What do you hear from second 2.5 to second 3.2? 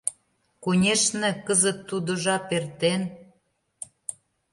эртен.